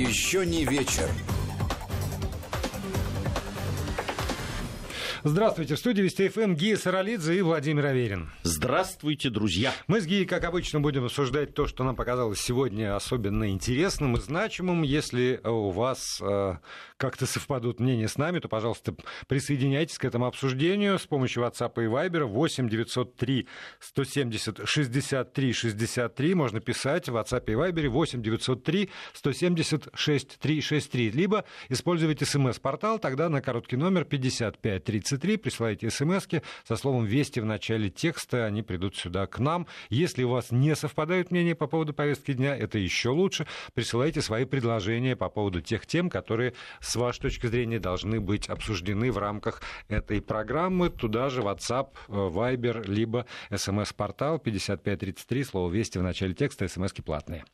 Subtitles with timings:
[0.00, 1.10] Еще не вечер.
[5.22, 5.74] Здравствуйте.
[5.74, 8.30] В студии Вести ФМ Гия Саралидзе и Владимир Аверин.
[8.42, 9.70] Здравствуйте, друзья.
[9.86, 14.20] Мы с Гией, как обычно, будем обсуждать то, что нам показалось сегодня особенно интересным и
[14.20, 14.80] значимым.
[14.80, 16.56] Если у вас э,
[16.96, 18.94] как-то совпадут мнения с нами, то, пожалуйста,
[19.28, 23.46] присоединяйтесь к этому обсуждению с помощью WhatsApp и Viber 8 903
[23.78, 26.34] 170 63 63.
[26.34, 31.10] Можно писать в WhatsApp и Viber 8 903 170 63 63.
[31.10, 34.82] Либо используйте смс-портал, тогда на короткий номер 55
[35.16, 36.26] 30 33, присылайте смс
[36.64, 39.66] со словом «Вести» в начале текста, они придут сюда к нам.
[39.88, 43.46] Если у вас не совпадают мнения по поводу повестки дня, это еще лучше.
[43.74, 49.12] Присылайте свои предложения по поводу тех тем, которые, с вашей точки зрения, должны быть обсуждены
[49.12, 50.90] в рамках этой программы.
[50.90, 57.44] Туда же WhatsApp, э, Viber, либо смс-портал 5533, слово «Вести» в начале текста, смс-ки платные.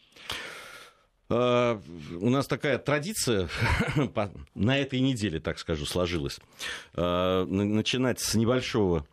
[1.28, 1.80] А,
[2.20, 3.48] у нас такая традиция
[4.54, 6.38] на этой неделе, так скажу, сложилась.
[6.94, 9.06] А, начинать с небольшого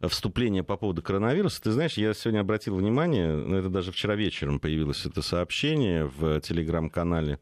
[0.00, 1.60] вступления по поводу коронавируса.
[1.62, 6.40] Ты знаешь, я сегодня обратил внимание, ну, это даже вчера вечером появилось это сообщение в
[6.40, 7.40] телеграм-канале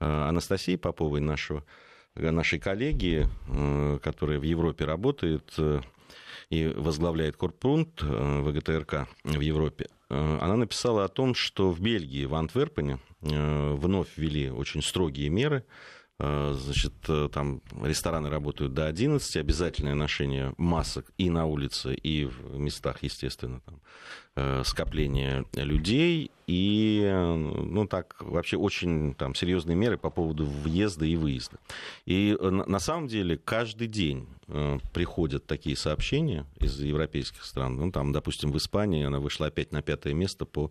[0.00, 1.64] а, Анастасии Поповой, нашего,
[2.14, 3.28] нашей коллеги,
[4.02, 5.54] которая в Европе работает
[6.50, 9.88] и возглавляет Корпунт ВГТРК в Европе.
[10.10, 15.64] Она написала о том, что в Бельгии, в Антверпене, Э, вновь ввели очень строгие меры.
[16.20, 22.24] Э, значит, э, там рестораны работают до 11, обязательное ношение масок и на улице, и
[22.24, 26.30] в местах, естественно, там, скопления людей.
[26.46, 31.58] И, ну, так, вообще очень там, серьезные меры по поводу въезда и выезда.
[32.06, 34.28] И на самом деле каждый день
[34.92, 37.78] приходят такие сообщения из европейских стран.
[37.78, 40.70] Ну, там, допустим, в Испании она вышла опять на пятое место по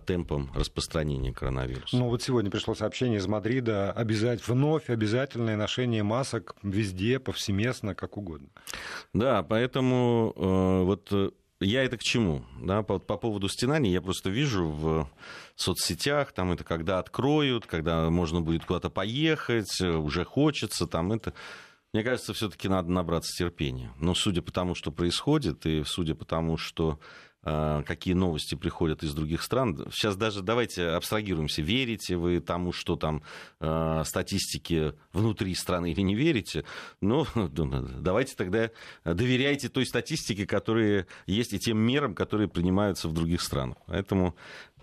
[0.00, 1.96] темпом распространения коронавируса.
[1.96, 8.16] Ну вот сегодня пришло сообщение из Мадрида, обязать, вновь обязательное ношение масок везде, повсеместно, как
[8.18, 8.48] угодно.
[9.14, 12.44] Да, поэтому э, вот э, я это к чему?
[12.60, 15.10] Да, по, по поводу стенаний я просто вижу в
[15.56, 21.32] соцсетях, там это когда откроют, когда можно будет куда-то поехать, э, уже хочется, там это...
[21.94, 23.90] Мне кажется, все-таки надо набраться терпения.
[23.98, 27.00] Но судя по тому, что происходит, и судя по тому, что
[27.42, 29.86] какие новости приходят из других стран.
[29.90, 31.62] Сейчас даже давайте абстрагируемся.
[31.62, 33.22] Верите вы тому, что там
[33.60, 36.64] э, статистики внутри страны или не верите?
[37.00, 38.70] Ну, давайте тогда
[39.04, 43.76] доверяйте той статистике, которая есть, и тем мерам, которые принимаются в других странах.
[43.86, 44.34] Поэтому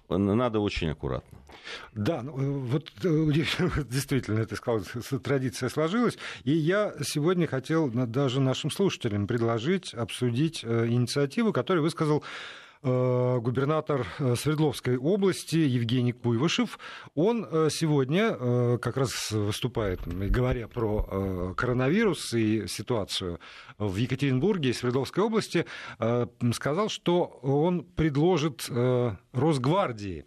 [0.10, 1.40] надо очень аккуратно.
[1.94, 3.32] Да, ну, э, вот э,
[3.90, 4.82] действительно, ты сказал,
[5.24, 6.18] традиция сложилась.
[6.44, 12.24] И я сегодня хотел даже нашим слушателям предложить обсудить э, инициативу, которую высказал
[12.86, 16.78] губернатор Свердловской области Евгений Куйвышев,
[17.16, 23.40] он сегодня как раз выступает, говоря про коронавирус и ситуацию
[23.80, 25.66] в Екатеринбурге и Свердловской области,
[26.54, 28.70] сказал, что он предложит
[29.34, 30.26] Росгвардии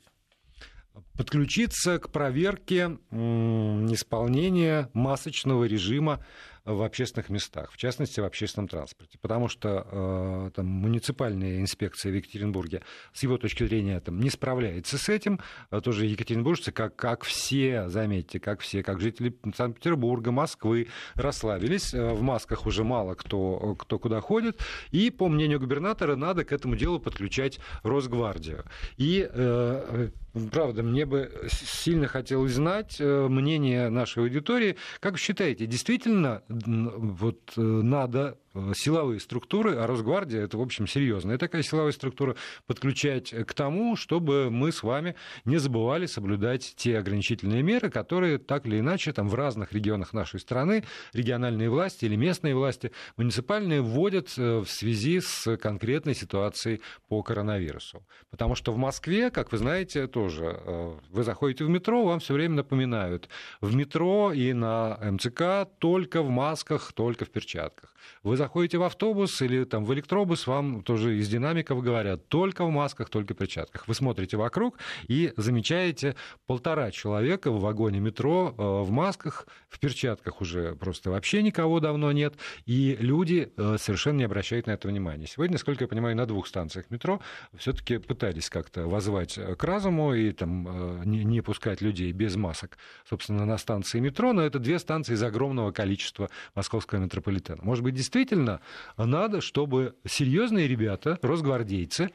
[1.16, 6.24] подключиться к проверке исполнения масочного режима
[6.74, 9.18] в общественных местах, в частности, в общественном транспорте.
[9.20, 14.98] Потому что э, там, муниципальная инспекция в Екатеринбурге, с его точки зрения, там, не справляется
[14.98, 15.40] с этим.
[15.70, 21.94] А тоже екатеринбуржцы, как, как все, заметьте, как все, как жители Санкт-Петербурга, Москвы, расслабились.
[21.94, 24.60] Э, в масках уже мало кто, кто куда ходит.
[24.90, 28.64] И, по мнению губернатора, надо к этому делу подключать Росгвардию.
[28.96, 30.10] И, э,
[30.52, 34.76] правда, мне бы сильно хотелось знать э, мнение нашей аудитории.
[35.00, 38.38] Как вы считаете, действительно вот э, надо
[38.74, 42.36] силовые структуры, а Росгвардия это, в общем, серьезная такая силовая структура,
[42.66, 45.14] подключать к тому, чтобы мы с вами
[45.44, 50.40] не забывали соблюдать те ограничительные меры, которые так или иначе там в разных регионах нашей
[50.40, 57.22] страны региональные власти или местные власти муниципальные вводят э, в связи с конкретной ситуацией по
[57.22, 58.04] коронавирусу.
[58.30, 62.34] Потому что в Москве, как вы знаете, тоже э, вы заходите в метро, вам все
[62.34, 63.28] время напоминают,
[63.60, 67.94] в метро и на МЦК только в масках, только в перчатках.
[68.22, 72.70] Вы заходите в автобус или там в электробус, вам тоже из динамиков говорят, только в
[72.70, 73.86] масках, только в перчатках.
[73.88, 76.14] Вы смотрите вокруг и замечаете
[76.46, 82.12] полтора человека в вагоне метро э, в масках, в перчатках уже просто вообще никого давно
[82.12, 85.26] нет, и люди э, совершенно не обращают на это внимания.
[85.26, 87.20] Сегодня, насколько я понимаю, на двух станциях метро
[87.56, 93.44] все-таки пытались как-то возвать к разуму и там э, не пускать людей без масок, собственно,
[93.44, 97.58] на станции метро, но это две станции из огромного количества московского метрополитена.
[97.62, 98.60] Может быть, действительно действительно
[98.96, 102.10] надо, чтобы серьезные ребята, росгвардейцы,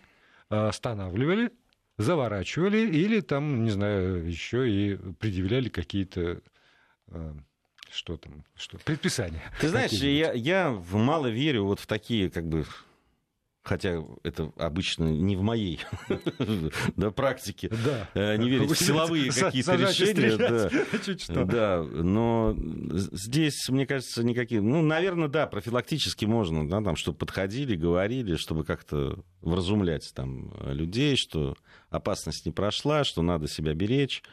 [0.50, 1.52] э, останавливали
[1.98, 6.42] заворачивали или там, не знаю, еще и предъявляли какие-то
[7.10, 7.34] э,
[7.92, 9.42] что там, что предписания.
[9.62, 12.66] Ты знаешь, я, я мало верю вот в такие как бы
[13.64, 15.80] хотя это обычно не в моей
[16.98, 18.10] да, практике, да.
[18.14, 20.38] Э, не верить в силовые какие-то решения.
[21.30, 24.62] Да, да, но здесь, мне кажется, никакие...
[24.62, 31.16] Ну, наверное, да, профилактически можно, да, там, чтобы подходили, говорили, чтобы как-то вразумлять там людей,
[31.16, 31.56] что
[31.90, 34.24] опасность не прошла, что надо себя беречь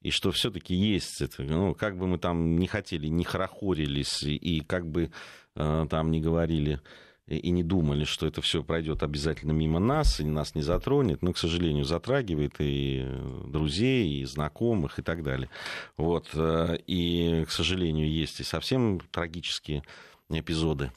[0.00, 4.36] и что все-таки есть это, ну, как бы мы там не хотели, не хорохорились, и,
[4.36, 5.10] и как бы
[5.56, 6.80] э, там не говорили,
[7.28, 11.32] и не думали, что это все пройдет обязательно мимо нас, и нас не затронет, но,
[11.32, 13.06] к сожалению, затрагивает и
[13.46, 15.50] друзей, и знакомых, и так далее.
[15.96, 16.28] Вот.
[16.34, 19.82] Э, и, к сожалению, есть и совсем трагические
[20.30, 20.90] эпизоды.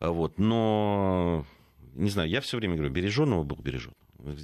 [0.00, 0.38] Вот.
[0.38, 1.44] Но,
[1.94, 3.92] не знаю, я все время говорю, береженного был бережен.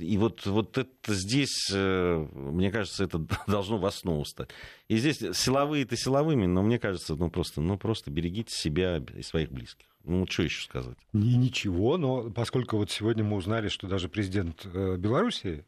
[0.01, 4.51] И вот, вот это здесь, э, мне кажется, это должно в основу стать.
[4.89, 9.53] И здесь силовые-то силовыми, но мне кажется, ну просто, ну просто берегите себя и своих
[9.53, 9.88] близких.
[10.05, 10.97] Ну, что еще сказать?
[11.13, 15.67] Не, ничего, но поскольку вот сегодня мы узнали, что даже президент э, Беларуси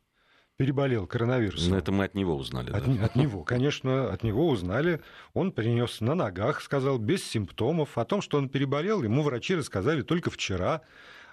[0.61, 1.71] переболел коронавирусом.
[1.71, 2.71] Но это мы от него узнали.
[2.71, 3.07] От, да?
[3.07, 5.01] от него, конечно, от него узнали.
[5.33, 7.97] Он принес на ногах, сказал, без симптомов.
[7.97, 10.83] О том, что он переболел, ему врачи рассказали только вчера.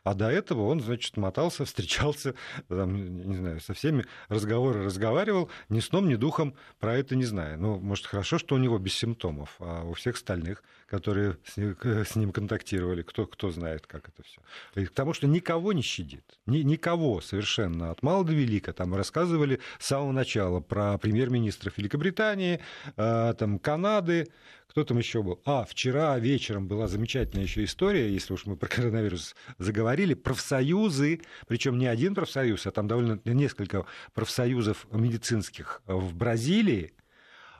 [0.07, 2.33] А до этого он, значит, мотался, встречался,
[2.69, 7.57] там, не знаю, со всеми разговоры разговаривал, ни сном, ни духом про это не зная.
[7.57, 11.75] Ну, может, хорошо, что у него без симптомов, а у всех остальных, которые с ним,
[11.83, 14.39] с ним контактировали, кто, кто знает, как это все.
[14.73, 16.23] Потому что никого не щадит.
[16.45, 17.91] Ни, никого совершенно.
[17.91, 18.71] От мала до велика.
[18.71, 22.61] Там рассказывали с самого начала про премьер-министров Великобритании,
[22.95, 24.29] а, там, Канады,
[24.67, 25.41] кто там еще был?
[25.45, 31.77] А, вчера вечером была замечательная еще история, если уж мы про коронавирус заговорили, профсоюзы, причем
[31.77, 36.93] не один профсоюз, а там довольно несколько профсоюзов медицинских в Бразилии,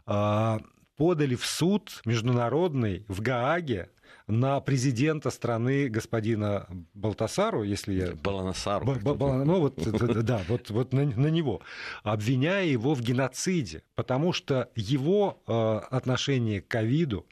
[0.06, 0.60] а,
[0.98, 3.90] подали в суд международный в Гааге
[4.28, 8.12] на президента страны господина Балтасару, если я...
[8.16, 8.86] Баланасару.
[8.86, 9.76] Б- Б- ну, вот,
[10.26, 11.62] да, вот, вот на, на него,
[12.04, 15.52] обвиняя его в геноциде, потому что его э,
[15.96, 17.26] отношение к ковиду,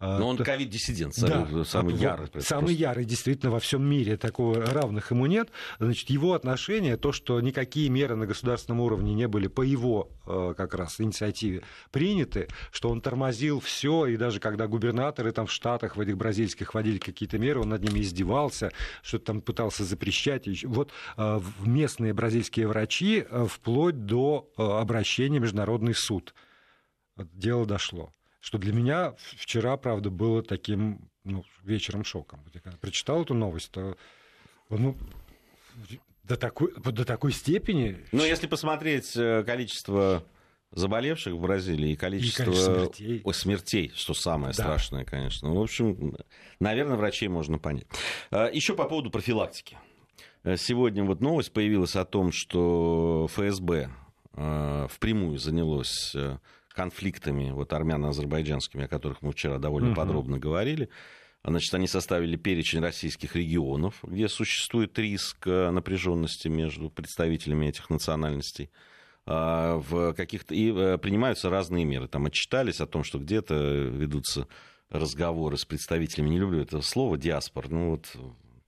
[0.00, 2.28] Но он ковид-диссидент, да, самый ярый.
[2.40, 2.72] Самый просто.
[2.72, 4.16] ярый, действительно, во всем мире.
[4.16, 5.50] Такого равных ему нет.
[5.78, 10.54] Значит, его отношение, то, что никакие меры на государственном уровне не были по его э,
[10.56, 15.96] как раз инициативе приняты, что он тормозил все, и даже когда губернаторы там в Штатах,
[15.96, 20.48] в этих бразильских вводили какие-то меры, он над ними издевался, что-то там пытался запрещать.
[20.64, 26.34] Вот э, местные бразильские врачи э, вплоть до обращения в Международный суд.
[27.16, 32.40] Дело дошло что для меня вчера, правда, было таким ну, вечером шоком.
[32.54, 33.96] Я когда прочитал эту новость, то
[34.70, 34.96] ну,
[36.24, 37.98] до такой, до такой степени...
[38.12, 40.24] Ну, если посмотреть э, количество
[40.72, 43.20] заболевших в Бразилии и количество, и количество смертей.
[43.24, 44.62] О, смертей, что самое да.
[44.62, 45.48] страшное, конечно.
[45.48, 46.16] Ну, в общем,
[46.60, 47.86] наверное, врачей можно понять.
[48.30, 49.76] А, Еще по поводу профилактики.
[50.44, 53.90] Э, сегодня вот новость появилась о том, что ФСБ
[54.34, 56.14] э, впрямую занялось
[56.72, 59.96] конфликтами вот, армяно-азербайджанскими, о которых мы вчера довольно угу.
[59.96, 60.88] подробно говорили.
[61.42, 68.70] Значит, они составили перечень российских регионов, где существует риск э, напряженности между представителями этих национальностей.
[69.24, 70.54] А, в каких-то...
[70.54, 72.08] И э, принимаются разные меры.
[72.08, 74.48] Там отчитались о том, что где-то ведутся
[74.90, 78.12] разговоры с представителями, не люблю это слово, диаспор, ну вот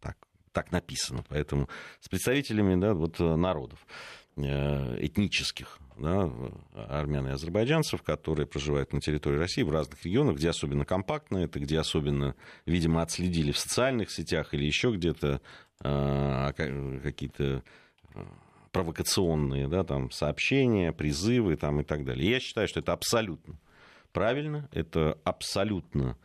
[0.00, 0.16] так,
[0.52, 1.68] так написано, поэтому
[2.00, 3.92] с представителями да, вот, народов э,
[4.36, 6.30] этнических да,
[6.74, 11.60] армян и азербайджанцев, которые проживают на территории России в разных регионах, где особенно компактно это,
[11.60, 12.34] где особенно,
[12.66, 15.40] видимо, отследили в социальных сетях или еще где-то
[15.82, 16.52] э,
[17.02, 17.62] какие-то
[18.14, 18.26] а,
[18.72, 22.30] провокационные да, там, сообщения, призывы там, и так далее.
[22.30, 23.58] я считаю, что это абсолютно
[24.12, 26.16] правильно, это абсолютно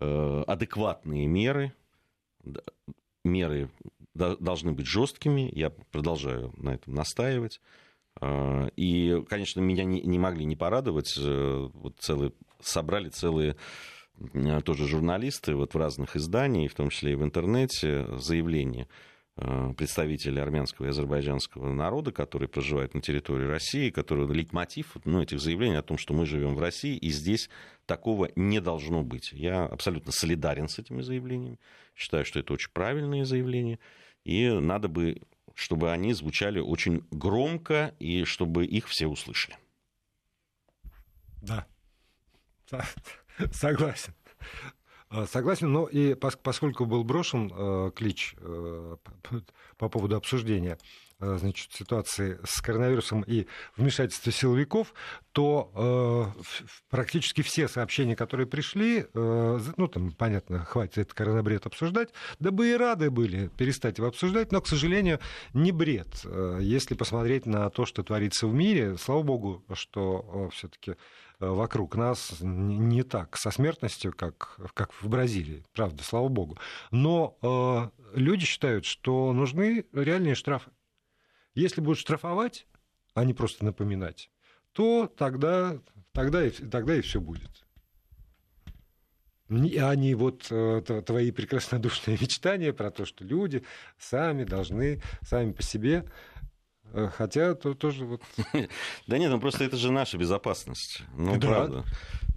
[0.00, 1.72] э, адекватные меры,
[3.24, 3.70] меры
[4.14, 7.60] должны быть жесткими, я продолжаю на этом настаивать.
[8.20, 11.14] А, и, конечно, меня не, не могли не порадовать.
[11.18, 13.56] Э, вот целые, собрали целые
[14.64, 18.86] тоже журналисты вот в разных изданиях, в том числе и в интернете, заявления
[19.40, 25.40] э, представителей армянского и азербайджанского народа, которые проживают на территории России, которые лейтмотив ну, этих
[25.40, 27.50] заявлений о том, что мы живем в России, и здесь
[27.86, 29.32] такого не должно быть.
[29.32, 31.58] Я абсолютно солидарен с этими заявлениями,
[31.96, 33.78] считаю, что это очень правильные заявления,
[34.24, 35.20] и надо бы
[35.54, 39.58] чтобы они звучали очень громко и чтобы их все услышали.
[41.42, 41.66] Да,
[43.52, 44.14] согласен.
[45.10, 48.96] А, согласен, но и поскольку был брошен э, клич э,
[49.76, 50.78] по поводу обсуждения
[51.18, 54.94] э, значит, ситуации с коронавирусом и вмешательства силовиков,
[55.32, 56.42] то э,
[56.90, 62.70] практически все сообщения, которые пришли, э, ну, там, понятно, хватит этот коронабред обсуждать, да бы
[62.70, 65.18] и рады были перестать его обсуждать, но, к сожалению,
[65.54, 66.20] не бред.
[66.24, 70.96] Э, если посмотреть на то, что творится в мире, слава богу, что э, все-таки Э,
[71.40, 76.58] вокруг нас не так со смертностью, как, как в Бразилии, правда, слава богу.
[76.90, 80.70] Но э, люди считают, что нужны реальные штрафы.
[81.54, 82.66] Если будут штрафовать,
[83.14, 84.30] а не просто напоминать,
[84.72, 85.80] то тогда,
[86.12, 87.50] тогда, и, тогда и все будет.
[89.48, 93.64] А не вот э, твои прекраснодушные мечтания про то, что люди
[93.98, 96.39] сами должны, сами по себе Э,
[97.16, 98.22] хотя то тоже вот...
[99.06, 101.02] Да нет, ну просто это же наша безопасность.
[101.16, 101.84] Ну, правда.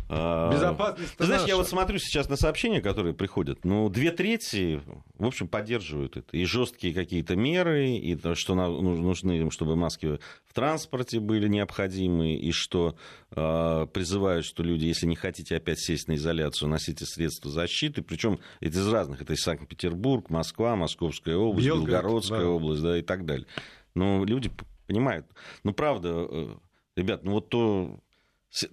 [0.09, 1.15] А, безопасность.
[1.17, 3.63] Ты знаешь, я вот смотрю сейчас на сообщения, которые приходят.
[3.63, 4.81] Ну, две трети,
[5.17, 6.35] в общем, поддерживают это.
[6.35, 12.51] И жесткие какие-то меры, и то, что нужны, чтобы маски в транспорте были необходимы, и
[12.51, 12.95] что
[13.31, 18.01] э, призывают, что люди, если не хотите опять сесть на изоляцию, носите средства защиты.
[18.01, 19.21] Причем это из разных.
[19.21, 22.47] Это из Санкт-Петербург, Москва, Московская область, Белгород, Белгородская да.
[22.47, 23.47] область, да, и так далее.
[23.95, 24.51] Но люди
[24.87, 25.27] понимают.
[25.63, 26.55] Ну, правда, э,
[26.95, 27.99] ребят, ну вот то,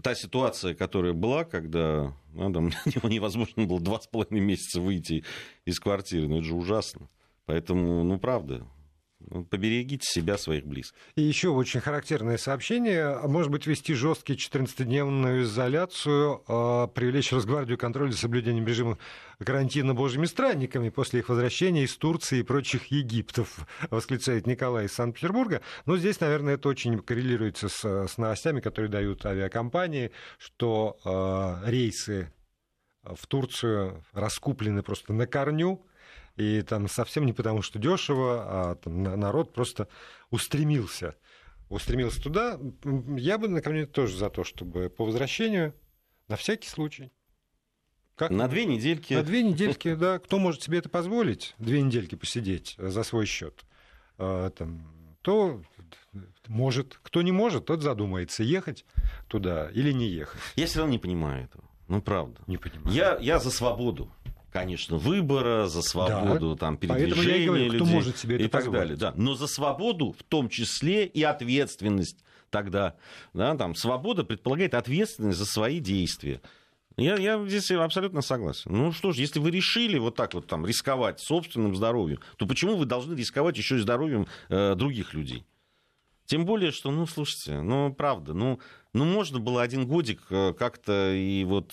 [0.02, 2.70] та ситуация, которая была, когда ну, там,
[3.10, 5.24] невозможно было два с половиной месяца выйти
[5.64, 7.08] из квартиры, ну это же ужасно.
[7.46, 8.66] Поэтому, ну, правда, ну,
[9.50, 10.98] поберегите себя, своих близких.
[11.14, 13.18] И еще очень характерное сообщение.
[13.26, 18.98] Может быть, ввести жесткие 14-дневную изоляцию, а, привлечь Росгвардию контроль за соблюдением режима
[19.38, 25.60] карантина божьими странниками после их возвращения из Турции и прочих Египтов, восклицает Николай из Санкт-Петербурга.
[25.86, 32.32] Но здесь, наверное, это очень коррелируется с, с новостями, которые дают авиакомпании, что э, рейсы
[33.02, 35.84] в Турцию раскуплены просто на корню,
[36.40, 39.88] и там совсем не потому, что дешево, а там, народ просто
[40.30, 41.14] устремился.
[41.68, 42.58] Устремился туда.
[43.16, 45.74] Я бы, например, тоже за то, чтобы по возвращению,
[46.28, 47.12] на всякий случай,
[48.16, 49.12] как на две недельки.
[49.12, 50.18] На две недельки, да.
[50.18, 53.64] Кто может себе это позволить, две недельки посидеть за свой счет,
[54.16, 55.62] а, там, то
[56.48, 56.98] может.
[57.02, 58.86] Кто не может, тот задумается, ехать
[59.28, 60.40] туда или не ехать.
[60.56, 61.64] Я все равно не понимаю этого.
[61.88, 62.40] Ну, правда.
[62.46, 62.96] Не понимаю.
[62.96, 64.10] Я, я за свободу
[64.50, 66.56] конечно, выбора, за свободу да.
[66.56, 68.96] там, передвижения говорю, людей кто может себе это и так далее.
[68.96, 69.12] Да.
[69.16, 72.96] Но за свободу в том числе и ответственность тогда.
[73.32, 76.40] Да, там, свобода предполагает ответственность за свои действия.
[76.96, 78.72] Я, я здесь абсолютно согласен.
[78.72, 82.76] Ну что ж, если вы решили вот так вот там рисковать собственным здоровьем, то почему
[82.76, 85.46] вы должны рисковать еще и здоровьем э, других людей?
[86.26, 88.60] Тем более, что, ну, слушайте, ну, правда, ну,
[88.92, 91.72] ну можно было один годик э, как-то и вот...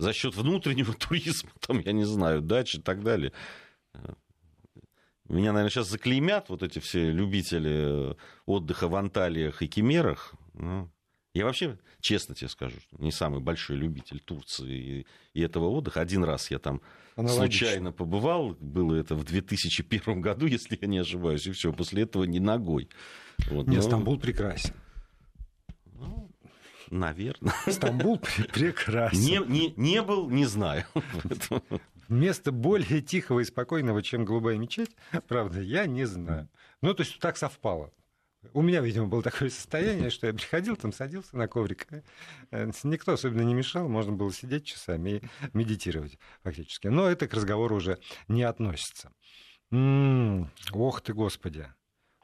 [0.00, 3.32] Э, за счет внутреннего туризма, там, я не знаю, дачи и так далее.
[5.28, 8.16] Меня, наверное, сейчас заклеймят вот эти все любители
[8.46, 10.34] отдыха в Анталиях и Кемерах.
[10.54, 10.90] Ну,
[11.34, 16.00] я вообще, честно тебе скажу, не самый большой любитель Турции и, и этого отдыха.
[16.00, 16.80] Один раз я там
[17.28, 22.24] случайно побывал, было это в 2001 году, если я не ошибаюсь, и все, после этого
[22.24, 22.88] не ногой.
[23.50, 23.82] Вот, Нет, но...
[23.82, 24.74] Стамбул прекрасен.
[26.90, 27.54] Наверное.
[27.68, 28.18] Стамбул
[28.52, 29.20] прекрасен.
[29.20, 30.84] Не, не, не был, не знаю.
[32.08, 34.90] Место более тихого и спокойного, чем голубая мечеть,
[35.28, 36.48] правда, я не знаю.
[36.82, 37.92] Ну, то есть так совпало.
[38.54, 41.86] У меня, видимо, было такое состояние, что я приходил, там садился на коврик.
[42.82, 46.88] Никто особенно не мешал, можно было сидеть часами и медитировать фактически.
[46.88, 49.12] Но это к разговору уже не относится.
[49.70, 51.68] М-м, ох ты, Господи.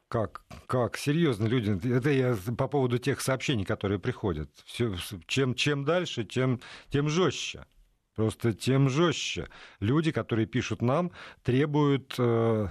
[0.09, 4.49] Как, как, серьезно, люди, это я по поводу тех сообщений, которые приходят.
[4.65, 4.95] Все,
[5.27, 6.61] чем, чем дальше, тем,
[6.91, 7.67] тем жестче.
[8.15, 9.49] Просто тем жестче.
[9.81, 11.11] Люди, которые пишут нам,
[11.43, 12.69] требуют, э,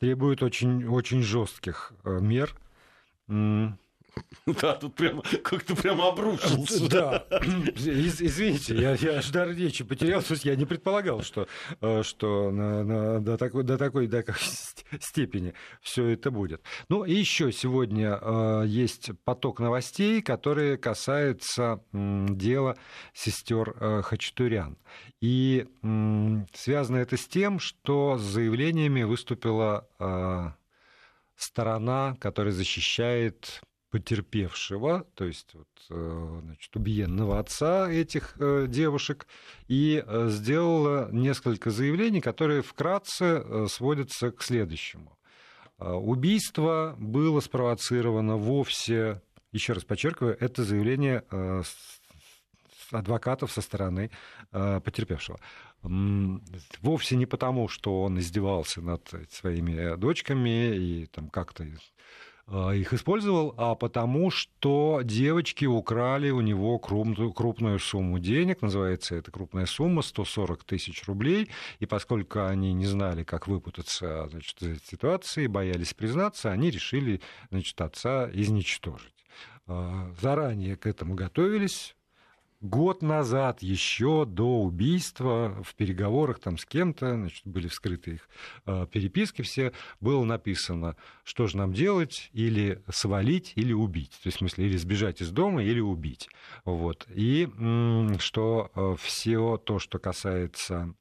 [0.00, 2.54] требуют очень, очень жестких э, мер.
[4.60, 6.88] Да, тут прямо как-то прямо обрушился.
[6.88, 7.26] Да.
[7.74, 10.22] Извините, я, я аж дар речи потерял.
[10.22, 11.48] То есть я не предполагал, что,
[11.80, 14.24] э, что на, на, до, такой, до такой до
[15.00, 16.62] степени все это будет.
[16.88, 22.76] Ну и еще сегодня э, есть поток новостей, которые касаются э, дела
[23.14, 24.76] сестер э, Хачатурян.
[25.20, 30.50] И э, связано это с тем, что с заявлениями выступила э,
[31.36, 33.62] сторона, которая защищает
[33.94, 39.28] потерпевшего, то есть вот, э, значит, убиенного отца этих э, девушек,
[39.68, 45.16] и э, сделала несколько заявлений, которые вкратце сводятся к следующему.
[45.78, 49.22] Убийство было спровоцировано вовсе,
[49.52, 51.22] еще раз подчеркиваю, это заявление
[52.90, 54.10] адвокатов со стороны
[54.50, 55.38] потерпевшего.
[55.82, 61.64] Вовсе не потому, что он издевался над своими дочками и там как-то
[62.46, 69.30] их использовал, а потому что девочки украли у него крупную, крупную сумму денег, называется это
[69.30, 74.86] крупная сумма, 140 тысяч рублей, и поскольку они не знали, как выпутаться значит, из этой
[74.86, 79.14] ситуации, боялись признаться, они решили значит, отца изничтожить.
[79.66, 81.96] А, заранее к этому готовились,
[82.64, 88.28] год назад, еще до убийства, в переговорах там с кем-то, значит, были вскрыты их
[88.66, 94.12] э, переписки все, было написано, что же нам делать, или свалить, или убить.
[94.22, 96.28] То есть, в смысле, или сбежать из дома, или убить.
[96.64, 97.06] Вот.
[97.14, 97.48] И
[98.18, 100.94] что э, все то, что касается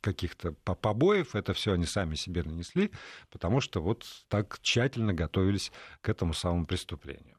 [0.00, 2.92] каких-то побоев, это все они сами себе нанесли,
[3.30, 7.36] потому что вот так тщательно готовились к этому самому преступлению.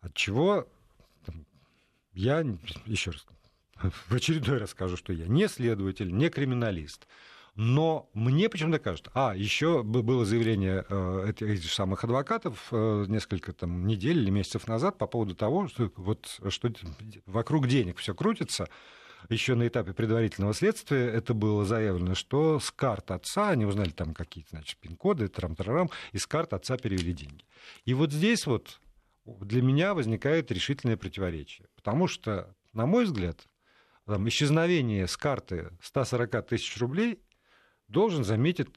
[0.00, 0.68] От чего
[2.12, 2.44] я,
[2.86, 3.26] еще раз,
[4.08, 7.06] в очередной раз скажу, что я не следователь, не криминалист.
[7.54, 13.84] Но мне почему-то кажется, а, еще было заявление э, этих самых адвокатов э, несколько там,
[13.84, 16.72] недель или месяцев назад по поводу того, что, вот, что
[17.26, 18.68] вокруг денег все крутится.
[19.28, 24.14] Еще на этапе предварительного следствия это было заявлено, что с карт отца, они узнали там
[24.14, 27.44] какие-то, значит, пин-коды, трам-тарарам, и с карт отца перевели деньги.
[27.84, 28.78] И вот здесь вот
[29.40, 31.68] для меня возникает решительное противоречие.
[31.74, 33.46] Потому что, на мой взгляд,
[34.06, 37.20] там, исчезновение с карты 140 тысяч рублей
[37.88, 38.68] должен заметить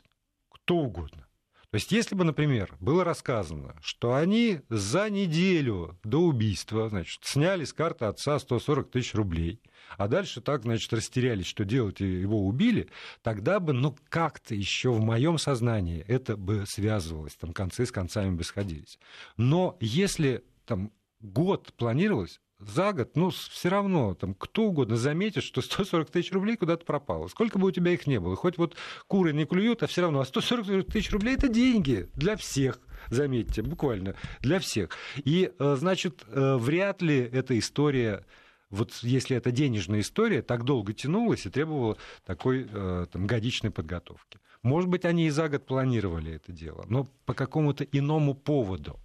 [0.50, 1.28] кто угодно.
[1.72, 7.64] То есть, если бы, например, было рассказано, что они за неделю до убийства значит, сняли
[7.64, 9.62] с карты отца 140 тысяч рублей,
[9.98, 12.90] а дальше так, значит, растерялись, что делать, и его убили,
[13.22, 18.36] тогда бы, ну, как-то еще в моем сознании это бы связывалось, там концы с концами
[18.36, 19.00] бы сходились.
[19.38, 25.62] Но если там год планировалось, за год, ну, все равно, там, кто угодно заметит, что
[25.62, 27.28] 140 тысяч рублей куда-то пропало.
[27.28, 28.36] Сколько бы у тебя их не было.
[28.36, 28.76] Хоть вот
[29.08, 30.20] куры не клюют, а все равно.
[30.20, 34.90] А 140 тысяч рублей– это деньги для всех, заметьте, буквально, для всех.
[35.18, 38.26] И, э, значит, э, вряд ли эта история
[38.70, 44.40] вот если эта денежная история так долго тянулась и требовала такой э, там, годичной подготовки.
[44.64, 48.98] Может быть, они и за год планировали это дело, но по какому-то иному поводу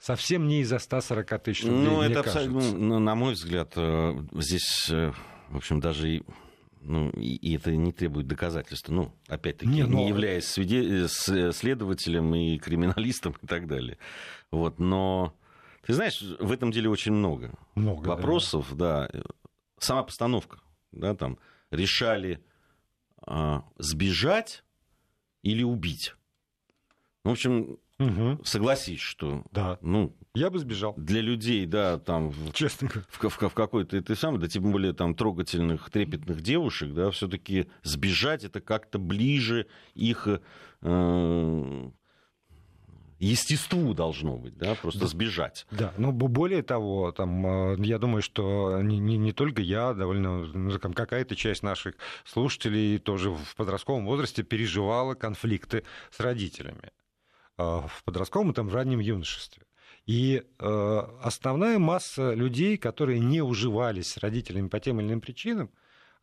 [0.00, 4.88] совсем не из-за 140 тысяч рублей, Ну, это абсолютно, ну, на мой взгляд, э, здесь,
[4.90, 5.12] э,
[5.50, 6.24] в общем, даже
[6.80, 8.92] ну, и это не требует доказательства.
[8.92, 9.98] Ну, опять-таки, не, но...
[9.98, 11.08] не являясь свиде...
[11.08, 13.98] следователем и криминалистом и так далее.
[14.50, 15.34] Вот, но
[15.82, 19.08] ты знаешь, в этом деле очень много, много вопросов, да.
[19.12, 19.22] да.
[19.78, 20.58] Сама постановка,
[20.90, 21.38] да, там
[21.70, 22.42] решали
[23.26, 24.64] а, сбежать
[25.42, 26.14] или убить.
[27.24, 28.44] В общем, Угу.
[28.44, 29.44] Согласись, что...
[29.52, 29.78] Да.
[29.82, 30.94] Ну, я бы сбежал.
[30.96, 32.32] Для людей, да, там...
[32.54, 34.00] Честно В, в, в какой-то...
[34.00, 38.98] Ты сам, да тем более там трогательных, трепетных девушек, да, все таки сбежать это как-то
[38.98, 40.26] ближе их...
[40.82, 41.90] Э,
[43.18, 45.06] естеству должно быть, да, просто да.
[45.06, 45.66] сбежать.
[45.70, 50.46] Да, ну более того, там, э, я думаю, что не, не, не только я, довольно
[50.46, 56.92] ну, какая-то часть наших слушателей тоже в подростковом возрасте переживала конфликты с родителями.
[57.60, 59.64] А, в подростковом и там, в раннем юношестве.
[60.06, 65.70] И э, основная масса людей, которые не уживались с родителями по тем или иным причинам,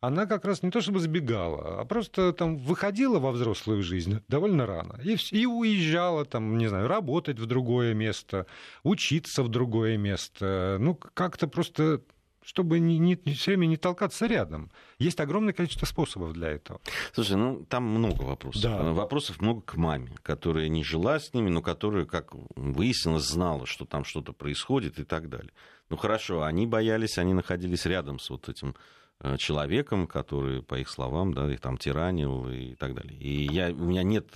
[0.00, 4.66] она как раз не то чтобы сбегала, а просто там выходила во взрослую жизнь довольно
[4.66, 8.46] рано и, и уезжала там, не знаю, работать в другое место,
[8.82, 12.02] учиться в другое место, ну как-то просто
[12.48, 14.70] чтобы не, не, все время не толкаться рядом.
[14.98, 16.80] Есть огромное количество способов для этого.
[17.12, 18.62] Слушай, ну там много вопросов.
[18.62, 18.90] Да.
[18.94, 23.84] Вопросов много к маме, которая не жила с ними, но которая, как выяснилось, знала, что
[23.84, 25.52] там что-то происходит и так далее.
[25.90, 28.74] Ну хорошо, они боялись, они находились рядом с вот этим
[29.20, 33.18] э, человеком, который, по их словам, да, их там тиранил и так далее.
[33.20, 34.34] И я, у меня нет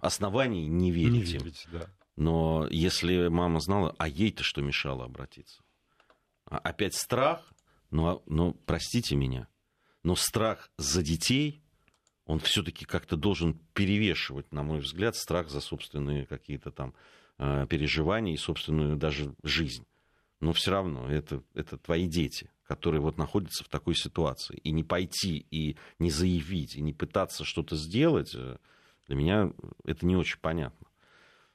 [0.00, 1.78] оснований не верить, не верить им.
[1.78, 1.86] Да.
[2.16, 5.62] Но если мама знала, а ей-то что мешало обратиться?
[6.52, 7.50] А опять страх,
[7.90, 9.48] но, но простите меня,
[10.02, 11.62] но страх за детей,
[12.26, 16.92] он все-таки как-то должен перевешивать, на мой взгляд, страх за собственные какие-то там
[17.38, 19.86] э, переживания и собственную даже жизнь.
[20.40, 24.58] Но все равно это, это твои дети, которые вот находятся в такой ситуации.
[24.58, 28.58] И не пойти, и не заявить, и не пытаться что-то сделать, э,
[29.06, 29.54] для меня
[29.86, 30.86] это не очень понятно.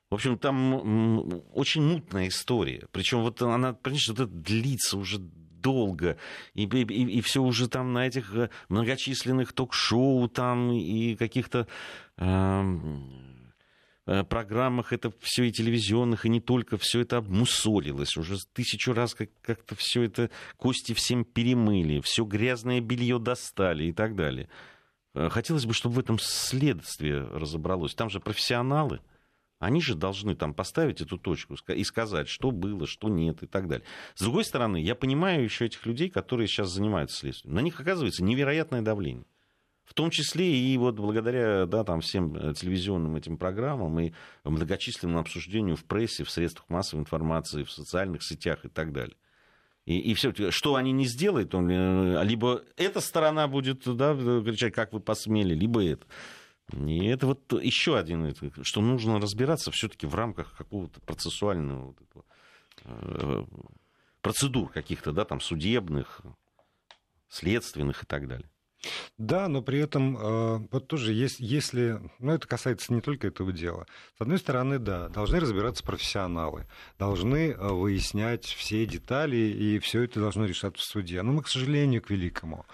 [0.10, 2.88] В общем, там очень мутная история.
[2.92, 6.18] Причем вот она, вот это длится уже долго,
[6.54, 11.68] и, и, и все уже там на этих э, многочисленных ток-шоу там и каких-то
[12.18, 12.64] э,
[14.06, 18.16] э, программах, это все и телевизионных, и не только, все это обмусолилось.
[18.16, 23.94] Уже тысячу раз как- как-то все это кости всем перемыли, все грязное белье достали и
[23.94, 24.48] так далее.
[25.16, 27.94] Э, Хотелось бы, чтобы в этом следствие разобралось.
[27.94, 29.02] Там же профессионалы.
[29.60, 33.68] Они же должны там поставить эту точку и сказать, что было, что нет и так
[33.68, 33.86] далее.
[34.14, 37.56] С другой стороны, я понимаю еще этих людей, которые сейчас занимаются следствием.
[37.56, 39.26] На них оказывается невероятное давление.
[39.84, 44.12] В том числе и вот благодаря да, там, всем э, телевизионным этим программам и
[44.44, 49.16] многочисленному обсуждению в прессе, в средствах массовой информации, в социальных сетях и так далее.
[49.86, 54.92] И, и все, что они не сделают, э, либо эта сторона будет да, кричать, как
[54.92, 56.06] вы посмели, либо это.
[56.74, 62.26] И это вот еще один, что нужно разбираться все-таки в рамках какого-то процессуального вот этого,
[62.84, 63.46] э,
[64.22, 66.22] процедур каких-то, да, там, судебных,
[67.30, 68.50] следственных и так далее.
[69.18, 73.52] Да, но при этом э, вот тоже есть, если, ну это касается не только этого
[73.54, 73.88] дела.
[74.18, 76.68] С одной стороны, да, должны разбираться профессионалы,
[77.00, 81.22] должны э, выяснять все детали, и все это должно решаться в суде.
[81.22, 82.66] Но мы, к сожалению, к великому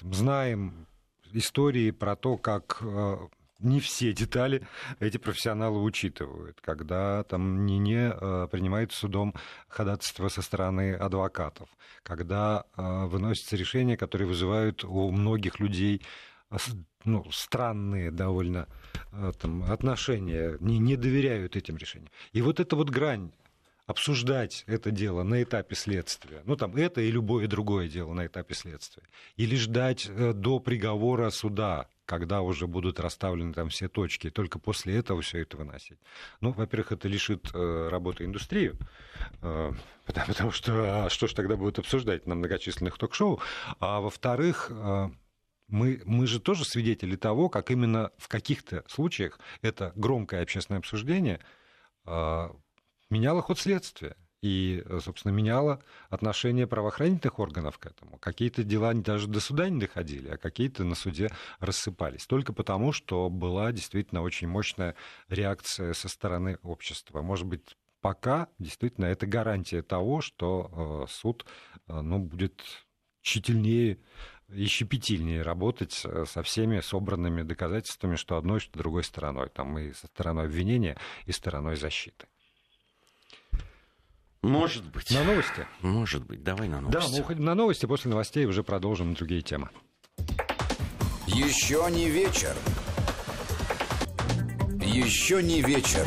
[0.00, 0.86] знаем
[1.32, 3.16] истории про то, как э,
[3.62, 4.66] не все детали
[5.00, 9.34] эти профессионалы учитывают, когда там не, не э, принимает судом
[9.68, 11.68] ходатайство со стороны адвокатов,
[12.02, 16.02] когда э, выносятся решения, которые вызывают у многих людей
[16.50, 16.56] э,
[17.04, 18.68] ну, странные довольно
[19.40, 22.10] там, отношения, не, не доверяют этим решениям.
[22.32, 23.32] И вот эта вот грань
[23.86, 28.54] обсуждать это дело на этапе следствия, ну там это и любое другое дело на этапе
[28.54, 29.02] следствия,
[29.36, 34.58] или ждать э, до приговора суда, когда уже будут расставлены там все точки, и только
[34.58, 35.98] после этого все это выносить.
[36.40, 38.76] Ну, во-первых, это лишит э, работы индустрию,
[39.40, 39.72] э,
[40.06, 43.40] потому, что а что ж тогда будут обсуждать на многочисленных ток-шоу,
[43.80, 45.10] а во-вторых, э,
[45.68, 51.40] мы, мы же тоже свидетели того, как именно в каких-то случаях это громкое общественное обсуждение
[52.04, 52.48] э,
[53.12, 58.18] меняло ход следствия и, э, собственно, меняло отношение правоохранительных органов к этому.
[58.18, 62.26] Какие-то дела даже до суда не доходили, а какие-то на суде рассыпались.
[62.26, 64.96] Только потому, что была действительно очень мощная
[65.28, 67.22] реакция со стороны общества.
[67.22, 71.46] Может быть, пока действительно это гарантия того, что э, суд
[71.86, 72.62] э, ну, будет
[73.20, 73.98] тщательнее
[74.48, 79.48] и щепетильнее работать со всеми собранными доказательствами, что одной, что другой стороной.
[79.48, 82.26] Там и со стороной обвинения, и стороной защиты.
[84.42, 85.10] Может быть.
[85.12, 85.66] На новости?
[85.82, 86.42] Может быть.
[86.42, 87.12] Давай на Да, новости.
[87.14, 89.68] мы уходим на новости, после новостей уже продолжим на другие темы.
[91.28, 92.54] Еще не вечер.
[94.84, 96.04] Еще не вечер.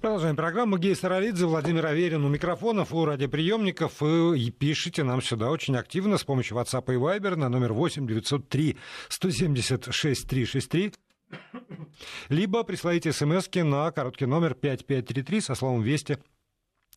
[0.00, 0.78] Продолжаем программу.
[0.78, 4.02] Гея Саралидзе, Владимир Аверин у микрофонов, у радиоприемников.
[4.02, 8.76] И пишите нам сюда очень активно с помощью WhatsApp и Viber на номер 8 903
[9.08, 10.92] 176 363.
[12.28, 16.18] Либо присылайте смс на короткий номер 5533 со словом «Вести»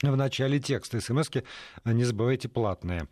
[0.02, 1.00] в начале текста.
[1.02, 1.30] смс
[1.86, 3.08] не забывайте платные.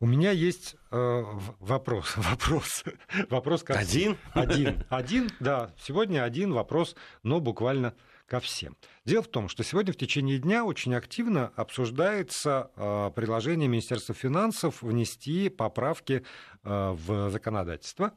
[0.00, 1.24] У меня есть э,
[1.58, 2.14] вопрос.
[2.16, 2.84] Вопрос.
[3.30, 3.74] Вопрос ко.
[3.74, 4.16] Один?
[4.32, 4.84] Один.
[4.90, 5.72] Один, да.
[5.76, 6.94] Сегодня один вопрос,
[7.24, 7.94] но буквально
[8.28, 8.76] ко всем.
[9.04, 14.82] Дело в том, что сегодня в течение дня очень активно обсуждается э, предложение Министерства финансов
[14.82, 16.24] внести поправки
[16.68, 18.12] в законодательство,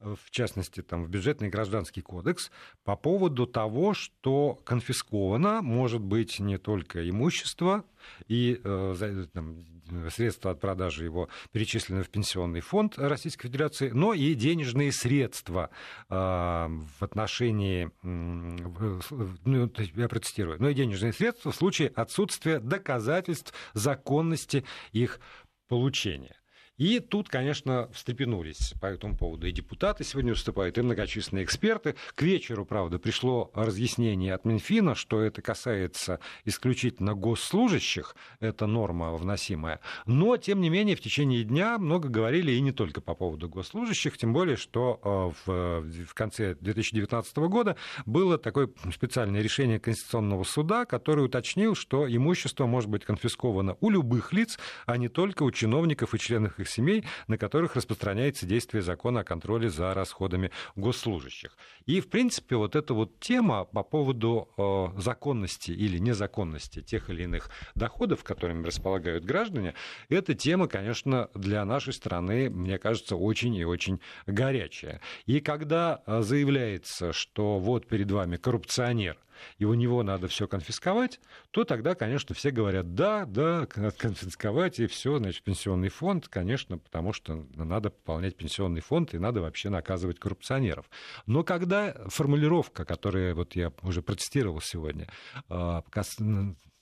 [0.00, 2.50] э, в частности, там, в бюджетный и гражданский кодекс,
[2.84, 7.84] по поводу того, что конфисковано может быть не только имущество
[8.28, 9.64] и э, там,
[10.10, 15.70] средства от продажи его перечислены в пенсионный фонд Российской Федерации, но и денежные средства
[16.08, 23.54] э, в отношении, в- ну, я процитирую, но и денежные средства в случае отсутствия доказательств
[23.74, 25.20] законности их
[25.68, 26.36] получения.
[26.78, 31.94] И тут, конечно, встрепенулись по этому поводу и депутаты сегодня выступают, и многочисленные эксперты.
[32.14, 39.80] К вечеру, правда, пришло разъяснение от Минфина, что это касается исключительно госслужащих, это норма вносимая.
[40.04, 44.18] Но, тем не менее, в течение дня много говорили и не только по поводу госслужащих,
[44.18, 45.00] тем более, что
[45.46, 52.06] э, в, в конце 2019 года было такое специальное решение Конституционного суда, которое уточнил, что
[52.06, 56.65] имущество может быть конфисковано у любых лиц, а не только у чиновников и членов их
[56.68, 61.56] семей, на которых распространяется действие закона о контроле за расходами госслужащих.
[61.86, 67.24] И, в принципе, вот эта вот тема по поводу э, законности или незаконности тех или
[67.24, 69.74] иных доходов, которыми располагают граждане,
[70.08, 75.00] эта тема, конечно, для нашей страны, мне кажется, очень и очень горячая.
[75.26, 79.16] И когда э, заявляется, что вот перед вами коррупционер,
[79.58, 81.20] и у него надо все конфисковать,
[81.50, 86.78] то тогда, конечно, все говорят, да, да, надо конфисковать, и все, значит, пенсионный фонд, конечно,
[86.78, 90.88] потому что надо пополнять пенсионный фонд, и надо вообще наказывать коррупционеров.
[91.26, 95.08] Но когда формулировка, которую вот я уже протестировал сегодня,
[95.48, 95.82] а,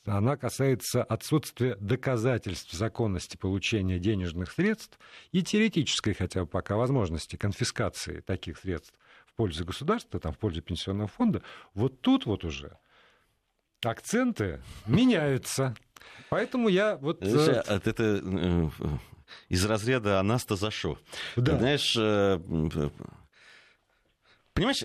[0.06, 4.98] она касается отсутствия доказательств законности получения денежных средств
[5.32, 8.94] и теоретической хотя бы пока возможности конфискации таких средств
[9.34, 11.42] в пользу государства, там, в пользу пенсионного фонда,
[11.74, 12.78] вот тут вот уже
[13.84, 15.74] акценты меняются.
[16.30, 17.20] Поэтому я вот...
[17.20, 18.68] Э, это э,
[19.48, 20.98] из разряда «Анаста за шо».
[21.34, 21.58] Да.
[21.58, 22.38] Знаешь, э,
[24.52, 24.84] понимаешь,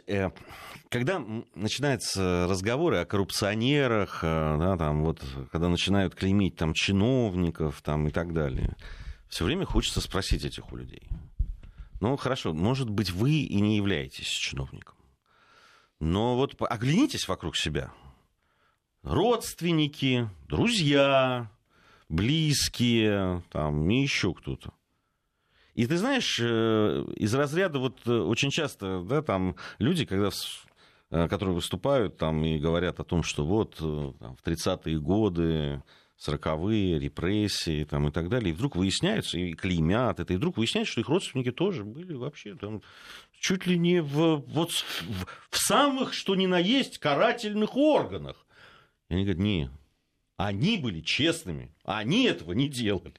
[0.90, 1.20] когда
[1.54, 8.34] начинаются разговоры о коррупционерах, да, там, вот, когда начинают клеймить там, чиновников там, и так
[8.34, 8.76] далее,
[9.30, 11.08] все время хочется спросить этих у людей.
[12.00, 14.96] Ну, хорошо, может быть, вы и не являетесь чиновником.
[16.00, 17.92] Но вот оглянитесь вокруг себя.
[19.04, 21.52] Родственники, друзья,
[22.08, 24.74] близкие, там, и еще кто-то.
[25.76, 30.30] И ты знаешь, э, из разряда вот э, очень часто, да, там люди, когда
[31.12, 35.82] э, которые выступают там и говорят о том, что вот там, в 30-е годы
[36.20, 38.52] сороковые, репрессии там, и так далее.
[38.52, 42.56] И вдруг выясняется, и клеймят это, и вдруг выясняется, что их родственники тоже были вообще
[42.56, 42.84] там
[43.40, 48.46] чуть ли не в, вот, в, в самых, что ни на есть, карательных органах.
[49.08, 49.72] И они говорят, не,
[50.36, 53.16] они были честными, они этого не делали.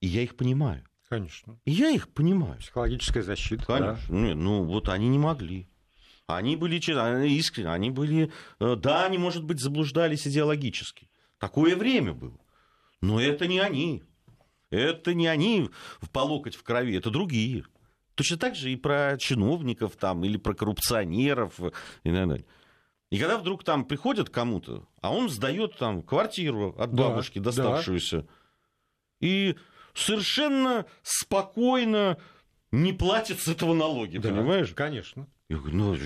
[0.00, 0.84] И я их понимаю.
[1.10, 1.60] Конечно.
[1.66, 2.58] И я их понимаю.
[2.58, 3.66] Психологическая защита.
[3.66, 4.06] Конечно.
[4.08, 4.14] Да.
[4.14, 5.68] Нет, ну вот они не могли.
[6.26, 11.10] Они были искренне, они были, э, да, они, может быть, заблуждались идеологически.
[11.42, 12.38] Такое время было.
[13.00, 14.04] Но это не они.
[14.70, 15.70] Это не они
[16.12, 17.64] по локоть в крови, это другие.
[18.14, 21.72] Точно так же и про чиновников там, или про коррупционеров и
[22.04, 22.44] так далее.
[23.10, 28.18] И когда вдруг там приходят кому-то, а он сдает там квартиру от бабушки, да, доставшуюся,
[28.18, 28.26] да.
[29.18, 29.56] и
[29.94, 32.18] совершенно спокойно
[32.70, 34.72] не платит с этого налоги, да, понимаешь?
[34.74, 35.26] Конечно.
[35.48, 35.96] Я говорю, ну,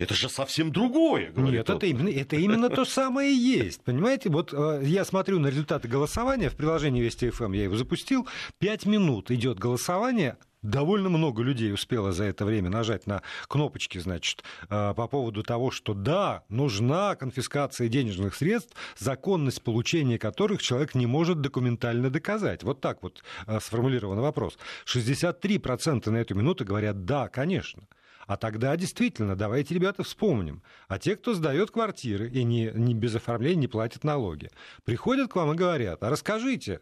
[0.00, 1.30] это же совсем другое.
[1.36, 3.82] Нет, это именно, это именно то самое и есть.
[3.82, 8.26] Понимаете, вот э, я смотрю на результаты голосования в приложении Вести ФМ, я его запустил,
[8.58, 14.42] пять минут идет голосование, довольно много людей успело за это время нажать на кнопочки, значит,
[14.70, 21.06] э, по поводу того, что да, нужна конфискация денежных средств, законность получения которых человек не
[21.06, 22.62] может документально доказать.
[22.62, 24.58] Вот так вот э, сформулирован вопрос.
[24.86, 27.82] 63% на эту минуту говорят да, конечно.
[28.26, 30.62] А тогда действительно, давайте, ребята, вспомним.
[30.88, 34.50] А те, кто сдает квартиры и не, не без оформления не платят налоги,
[34.84, 36.80] приходят к вам и говорят, а расскажите,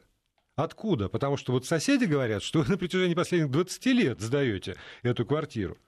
[0.58, 1.08] Откуда?
[1.08, 4.74] Потому что вот соседи говорят, что вы на протяжении последних 20 лет сдаете
[5.04, 5.78] эту квартиру.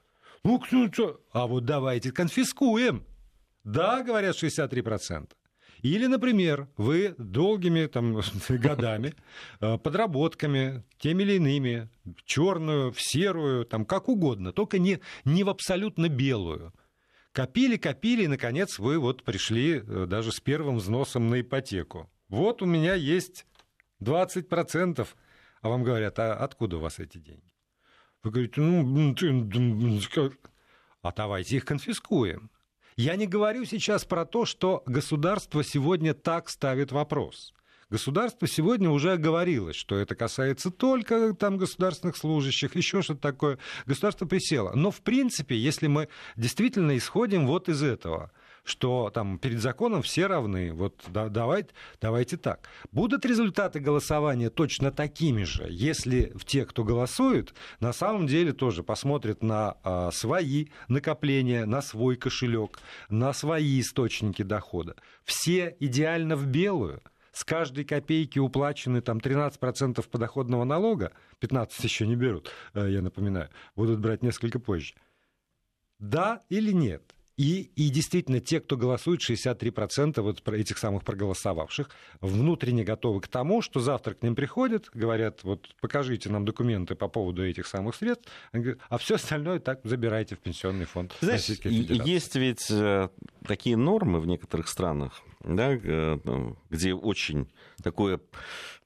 [0.45, 1.19] Ну, что?
[1.33, 3.05] А вот давайте конфискуем.
[3.65, 5.29] Да, говорят 63%.
[5.81, 9.13] Или, например, вы долгими там, годами,
[9.59, 11.89] э, подработками, теми или иными,
[12.25, 16.73] черную, в серую, там, как угодно, только не, не в абсолютно белую.
[17.31, 22.09] Копили, копили, и, наконец, вы вот пришли э, даже с первым взносом на ипотеку.
[22.27, 23.45] Вот у меня есть
[24.01, 25.07] 20%,
[25.61, 27.51] а вам говорят, а откуда у вас эти деньги?
[28.23, 29.15] Вы говорите, ну,
[31.01, 32.51] а давайте их конфискуем.
[33.01, 37.51] Я не говорю сейчас про то, что государство сегодня так ставит вопрос.
[37.89, 43.57] Государство сегодня уже оговорилось, что это касается только там, государственных служащих, еще что-то такое.
[43.87, 44.73] Государство присело.
[44.75, 48.29] Но, в принципе, если мы действительно исходим вот из этого,
[48.63, 50.73] что там перед законом все равны.
[50.73, 51.69] Вот да, давайте,
[51.99, 52.69] давайте так.
[52.91, 58.83] Будут результаты голосования точно такими же, если в те, кто голосует, на самом деле тоже
[58.83, 64.95] посмотрят на а, свои накопления, на свой кошелек, на свои источники дохода.
[65.23, 72.15] Все идеально в белую с каждой копейки уплачены там 13% подоходного налога, 15 еще не
[72.15, 74.95] берут, э, я напоминаю, будут брать несколько позже.
[75.97, 77.15] Да или нет?
[77.41, 83.63] И, и действительно, те, кто голосует, 63% вот этих самых проголосовавших, внутренне готовы к тому,
[83.63, 88.29] что завтра к ним приходят, говорят, вот покажите нам документы по поводу этих самых средств,
[88.89, 93.09] а все остальное так забирайте в пенсионный фонд Знаешь, Есть ведь э,
[93.43, 96.19] такие нормы в некоторых странах, да, э,
[96.69, 97.51] где очень
[97.81, 98.19] такое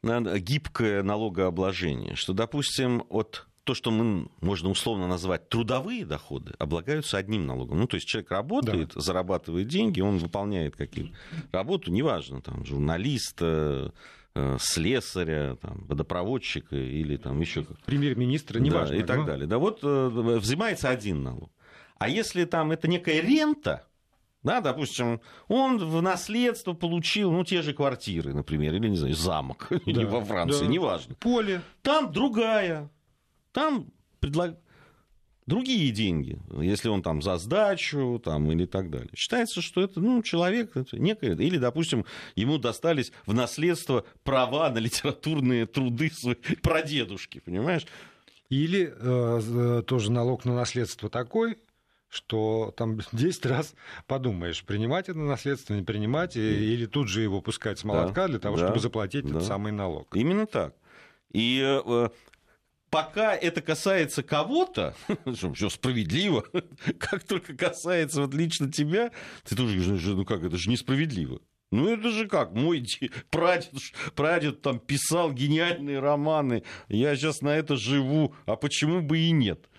[0.02, 7.48] гибкое налогообложение, что, допустим, от то, что мы можно условно назвать трудовые доходы, облагаются одним
[7.48, 7.80] налогом.
[7.80, 9.02] Ну, то есть человек работает, да.
[9.02, 11.12] зарабатывает деньги, он выполняет какие-то
[11.52, 13.92] работу, неважно, там, журналиста,
[14.36, 18.96] э, слесаря, там, водопроводчика или там еще Премьер-министра, неважно.
[18.96, 19.26] Да, и так но...
[19.26, 19.48] далее.
[19.48, 20.08] Да вот э,
[20.40, 21.52] взимается один налог.
[21.98, 23.88] А если там это некая рента,
[24.44, 29.68] Да, допустим, он в наследство получил, ну, те же квартиры, например, или, не знаю, замок,
[29.72, 30.72] да, или во Франции, да.
[30.72, 31.16] неважно.
[31.16, 31.62] Поле.
[31.82, 32.92] Там другая.
[33.56, 33.88] Там
[34.20, 34.58] предлаг...
[35.46, 39.10] другие деньги, если он там за сдачу там, или так далее.
[39.16, 44.80] Считается, что это ну, человек, это некое, или, допустим, ему достались в наследство права на
[44.80, 47.88] литературные труды своей прадедушки, понимаешь?
[48.50, 51.58] Или э, тоже налог на наследство такой,
[52.10, 53.74] что там 10 раз
[54.06, 58.28] подумаешь, принимать это наследство, не принимать, и, или тут же его пускать с молотка да,
[58.28, 59.30] для того, да, чтобы заплатить да.
[59.30, 60.14] этот самый налог.
[60.14, 60.76] Именно так.
[61.32, 62.10] И э,
[62.96, 64.96] пока это касается кого-то,
[65.54, 66.46] все справедливо,
[66.98, 69.12] как только касается вот лично тебя,
[69.44, 71.42] ты тоже говоришь, ну как, это же несправедливо.
[71.74, 72.88] Ну это же как, мой
[73.32, 73.74] прадед,
[74.16, 79.70] прадед там писал гениальные романы, я сейчас на это живу, а почему бы и нет?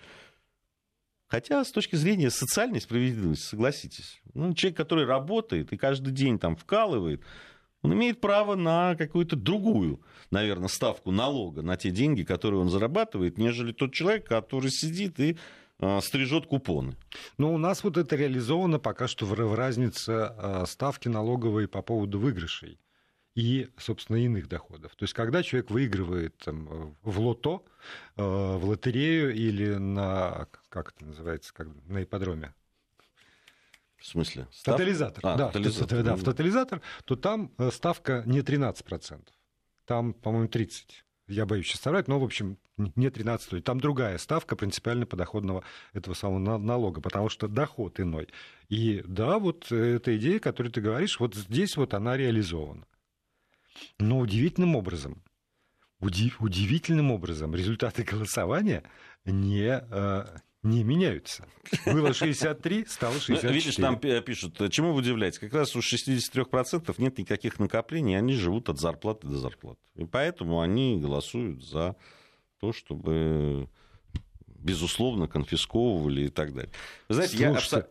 [1.27, 6.55] Хотя с точки зрения социальной справедливости, согласитесь, ну, человек, который работает и каждый день там
[6.55, 7.23] вкалывает,
[7.87, 13.37] он имеет право на какую-то другую, наверное, ставку налога на те деньги, которые он зарабатывает,
[13.37, 15.37] нежели тот человек, который сидит и
[15.79, 16.97] э, стрижет купоны.
[17.37, 22.19] Но у нас вот это реализовано пока что в, разнице э, ставки налоговой по поводу
[22.19, 22.77] выигрышей
[23.35, 24.93] и, собственно, иных доходов.
[24.97, 27.63] То есть, когда человек выигрывает там, в лото,
[28.17, 32.53] э, в лотерею или на, как это называется, как, на ипподроме,
[33.97, 34.47] в смысле?
[34.51, 34.75] Став...
[34.75, 35.25] Тотализатор.
[35.25, 36.03] А, да, тотализатор.
[36.03, 39.27] да, в тотализатор, то там э, ставка не 13%.
[39.85, 40.83] Там, по-моему, 30%.
[41.27, 46.13] Я боюсь сейчас соврать, но, в общем, не 13, там другая ставка принципиально подоходного этого
[46.13, 48.29] самого налога, потому что доход иной.
[48.69, 52.85] И да, вот эта идея, которую ты говоришь, вот здесь вот она реализована.
[53.99, 55.21] Но удивительным образом,
[55.99, 58.83] удив, удивительным образом результаты голосования
[59.25, 60.25] не, э,
[60.67, 61.47] не меняются.
[61.85, 63.47] Было 63, стало 64.
[63.47, 65.39] Ну, видишь, там пишут, чему вы удивляетесь?
[65.39, 69.79] Как раз у 63% нет никаких накоплений, они живут от зарплаты до зарплаты.
[69.95, 71.95] И поэтому они голосуют за
[72.59, 73.69] то, чтобы
[74.59, 76.71] безусловно, конфисковывали и так далее.
[77.07, 77.87] Вы знаете, Слушайте,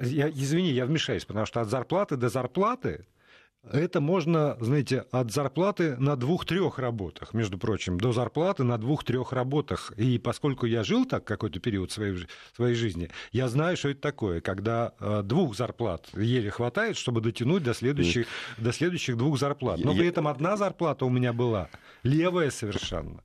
[0.00, 0.26] я...
[0.26, 0.30] я...
[0.30, 3.06] Извини, я вмешаюсь, потому что от зарплаты до зарплаты
[3.70, 9.92] это можно, знаете, от зарплаты на двух-трех работах, между прочим, до зарплаты на двух-трех работах.
[9.96, 14.40] И поскольку я жил так какой-то период своей, своей жизни, я знаю, что это такое,
[14.40, 18.26] когда э, двух зарплат еле хватает, чтобы дотянуть до следующих,
[18.58, 19.80] до следующих двух зарплат.
[19.80, 21.68] Но при этом одна зарплата у меня была
[22.02, 23.22] левая совершенно.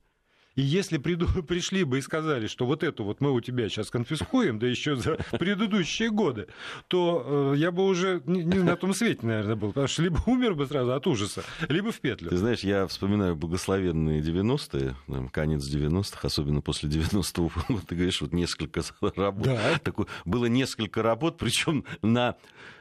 [0.56, 3.90] И если приду, пришли бы и сказали, что вот эту вот мы у тебя сейчас
[3.90, 6.48] конфискуем, да еще за предыдущие годы,
[6.88, 9.68] то э, я бы уже не, не на том свете, наверное, был.
[9.68, 12.30] Потому что либо умер бы сразу от ужаса, либо в петлю.
[12.30, 14.96] Ты знаешь, я вспоминаю благословенные 90-е,
[15.30, 18.82] конец 90-х, особенно после 90-го, ты говоришь, вот несколько
[19.16, 19.44] работ.
[19.44, 19.78] Да.
[19.82, 22.36] Такое, было несколько работ, причем на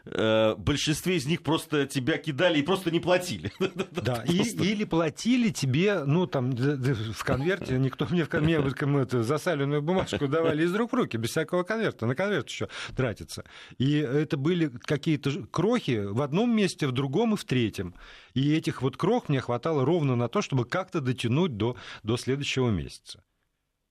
[0.06, 3.52] э, большинстве из них просто тебя кидали и просто не платили.
[3.92, 8.56] Да, и, или платили тебе, ну, там, в конверте, никто мне, мне
[9.02, 13.44] это, засаленную бумажку давали из рук в руки, без всякого конверта, на конверт еще тратится.
[13.78, 17.96] И это были какие-то крохи в одном месте, в другом и в третьем.
[18.34, 22.70] И этих вот крох мне хватало ровно на то, чтобы как-то дотянуть до, до следующего
[22.70, 23.24] месяца.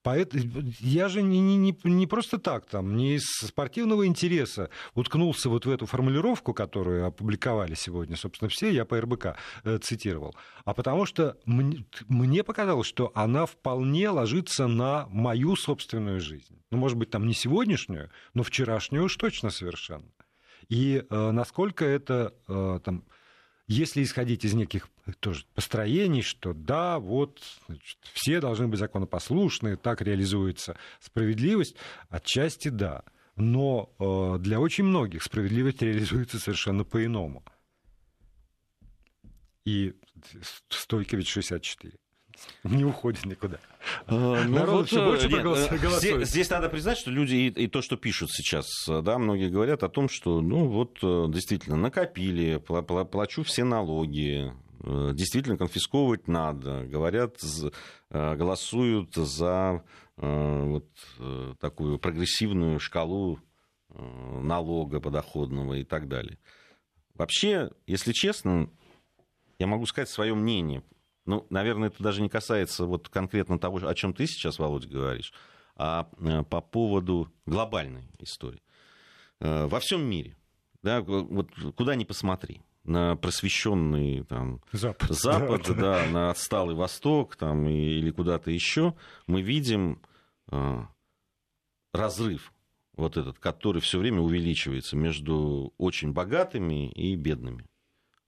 [0.05, 0.45] Поэтому
[0.81, 5.71] я же не, не, не просто так, там, не из спортивного интереса уткнулся вот в
[5.71, 10.37] эту формулировку, которую опубликовали сегодня, собственно, все, я по РБК э, цитировал,
[10.67, 16.61] а потому что мне, мне показалось, что она вполне ложится на мою собственную жизнь.
[16.71, 20.13] Ну, может быть, там не сегодняшнюю, но вчерашнюю уж точно совершенно.
[20.69, 23.05] И э, насколько это э, там,
[23.67, 24.89] если исходить из неких
[25.21, 31.77] тоже построений, что да, вот значит, все должны быть законопослушны, так реализуется справедливость,
[32.09, 33.05] отчасти да.
[33.37, 37.43] Но э, для очень многих справедливость реализуется совершенно по-иному.
[39.65, 39.95] И
[40.69, 42.04] Стойкович 64
[42.65, 43.59] не уходит никуда.
[44.07, 45.99] А, ну, Народ вот, все больше нет, проголосует.
[46.01, 49.83] Здесь, здесь надо признать, что люди и, и то, что пишут сейчас, да, многие говорят
[49.83, 56.85] о том, что, ну, вот, э, действительно, накопили, плачу все налоги, э, действительно конфисковывать надо.
[56.85, 57.37] Говорят,
[58.11, 59.83] э, голосуют за
[60.17, 60.87] вот
[61.59, 63.41] такую прогрессивную шкалу
[63.89, 66.39] налога подоходного и так далее.
[67.15, 68.71] Вообще, если честно,
[69.59, 70.85] я могу сказать свое мнение
[71.27, 75.33] ну, наверное, это даже не касается вот конкретно того, о чем ты сейчас, Володя, говоришь,
[75.77, 78.63] а э, по поводу глобальной истории.
[79.41, 80.37] Э, во всем мире,
[80.83, 87.37] да, вот куда ни посмотри, на просвещенный там, Запад, Запад да, да, на отсталый Восток
[87.37, 88.95] там, или куда-то еще,
[89.27, 90.03] мы видим
[90.51, 90.83] э,
[91.93, 92.53] разрыв
[92.97, 97.67] вот этот, который все время увеличивается между очень богатыми и бедными.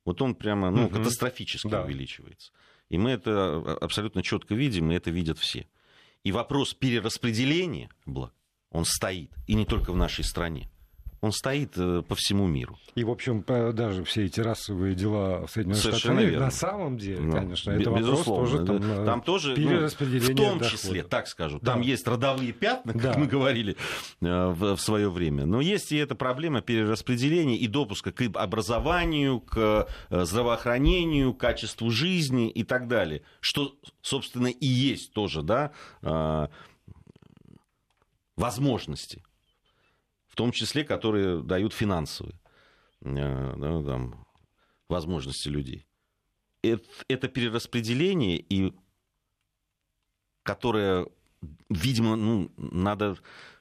[0.05, 0.97] Вот он прямо ну, угу.
[0.97, 1.83] катастрофически да.
[1.83, 2.53] увеличивается.
[2.89, 5.67] И мы это а, абсолютно четко видим, и это видят все.
[6.25, 8.33] И вопрос перераспределения благ,
[8.71, 10.69] он стоит, и не только в нашей стране
[11.21, 12.79] он стоит э, по всему миру.
[12.95, 17.21] И, в общем, даже все эти расовые дела в Соединенных Совершенно Штатах, на самом деле,
[17.21, 21.59] ну, конечно, это вопрос тоже там, э, там тоже, ну, в том числе, так скажу,
[21.61, 21.73] да.
[21.73, 23.19] там есть родовые пятна, как да.
[23.19, 23.77] мы говорили
[24.21, 29.41] э, в, в свое время, но есть и эта проблема перераспределения и допуска к образованию,
[29.41, 35.73] к здравоохранению, качеству жизни и так далее, что, собственно, и есть тоже, да,
[38.37, 39.23] возможности
[40.37, 42.39] том числе, которые дают финансовые
[43.01, 44.27] э, да, там,
[44.89, 45.87] возможности людей.
[46.63, 48.73] Это, это перераспределение, и
[50.43, 51.07] которое,
[51.71, 53.17] видимо, ну, надо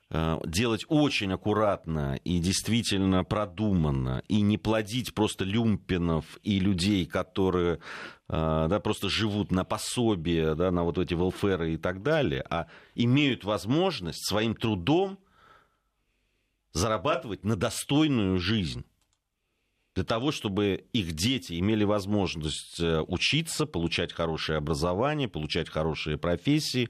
[0.09, 7.75] э, делать очень аккуратно и действительно продуманно, и не плодить просто люмпинов и людей, которые
[7.75, 7.79] э,
[8.69, 13.45] да, просто живут на пособие, да, на вот эти велферы и так далее, а имеют
[13.45, 15.19] возможность своим трудом
[16.75, 18.83] зарабатывать на достойную жизнь.
[19.95, 26.89] Для того, чтобы их дети имели возможность э, учиться, получать хорошее образование, получать хорошие профессии,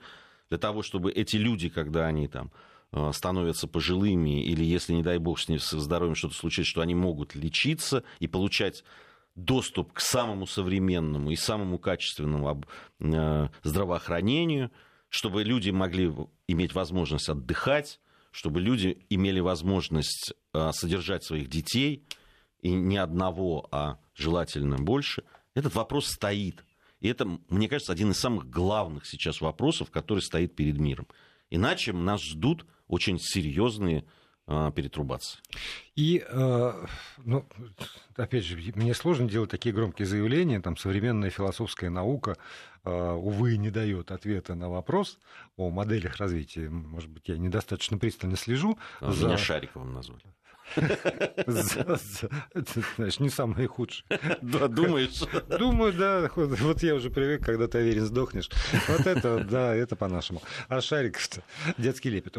[0.49, 2.51] для того, чтобы эти люди, когда они там
[2.91, 6.81] э, становятся пожилыми, или если, не дай бог, с ним со здоровьем что-то случится, что
[6.81, 8.83] они могут лечиться и получать
[9.35, 12.63] доступ к самому современному и самому качественному
[13.01, 14.71] э, здравоохранению,
[15.09, 16.11] чтобы люди могли
[16.47, 17.99] иметь возможность отдыхать,
[18.35, 22.03] чтобы люди имели возможность а, содержать своих детей,
[22.59, 25.23] и не одного, а желательно больше,
[25.53, 26.65] этот вопрос стоит.
[26.99, 31.07] И это, мне кажется, один из самых главных сейчас вопросов, который стоит перед миром.
[31.49, 34.03] Иначе нас ждут очень серьезные
[34.47, 35.39] а, перетрубации.
[35.95, 36.85] И, э,
[37.23, 37.45] ну,
[38.15, 40.61] опять же, мне сложно делать такие громкие заявления.
[40.61, 42.37] Там современная философская наука,
[42.83, 45.17] э, увы, не дает ответа на вопрос
[45.57, 46.69] о моделях развития.
[46.69, 48.77] Может быть, я недостаточно пристально слежу.
[48.99, 49.25] А за...
[49.25, 50.21] Меня Шариковым назвали.
[51.45, 54.05] Знаешь, не самые худшие.
[54.41, 55.21] Да, думаешь?
[55.57, 56.29] Думаю, да.
[56.35, 58.49] Вот я уже привык, когда ты уверен, сдохнешь.
[58.87, 60.41] Вот это, да, это по-нашему.
[60.67, 61.19] А шарик
[61.77, 62.37] детский лепет.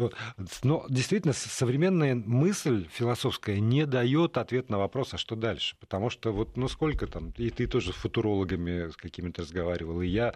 [0.63, 5.75] Но действительно, современная мысль философская не дает ответ на вопрос, а что дальше?
[5.79, 10.07] Потому что вот, ну сколько там, и ты тоже с футурологами с какими-то разговаривал, и
[10.07, 10.35] я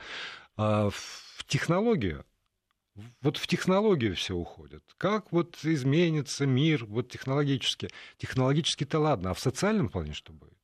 [0.57, 2.25] а, в технологию
[3.21, 4.83] вот в технологию все уходит.
[4.97, 7.89] Как вот изменится мир вот технологически?
[8.17, 10.60] Технологически-то ладно, а в социальном плане что будет?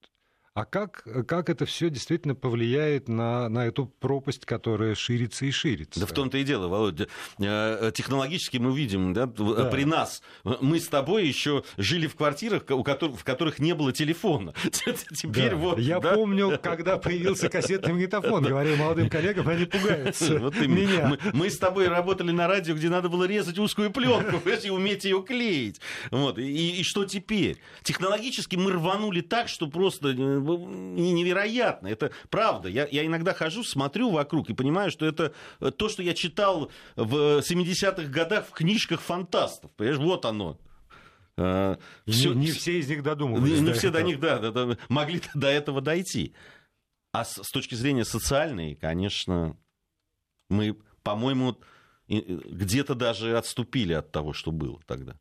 [0.58, 6.00] А как, как это все действительно повлияет на, на эту пропасть, которая ширится и ширится?
[6.00, 7.08] Да в том-то и дело, Володя.
[7.38, 9.66] Э, технологически мы видим, да, да.
[9.66, 13.94] при нас, мы с тобой еще жили в квартирах, у которых, в которых не было
[13.94, 14.56] телефона.
[15.16, 15.58] Теперь да.
[15.58, 15.78] вот.
[15.78, 16.16] Я да?
[16.16, 20.40] помню, когда появился кассетный магнитофон, говорю молодым коллегам, они пугаются.
[20.40, 21.10] Вот меня.
[21.10, 25.06] Мы, мы с тобой работали на радио, где надо было резать узкую пленку, и уметь
[25.06, 25.80] ее клеить.
[26.10, 26.40] Вот.
[26.40, 27.60] И, и что теперь?
[27.84, 30.16] Технологически мы рванули так, что просто
[30.56, 31.88] э, невероятно.
[31.88, 32.70] Это правда.
[32.70, 36.72] Я, я иногда хожу, смотрю вокруг и понимаю, что это э, то, что я читал
[36.96, 39.72] в 70-х годах в книжках фантастов.
[39.72, 40.60] Понимаешь, вот оно.
[41.38, 41.78] А,
[42.08, 43.60] все, не, не все из них додумывались.
[43.60, 44.02] Не, не все этого.
[44.02, 46.34] до них, да, да, да, могли до этого дойти.
[47.12, 49.58] А с, с точки зрения социальной, конечно,
[50.50, 51.58] мы, по-моему,
[52.08, 55.20] где-то даже отступили от того, что было тогда.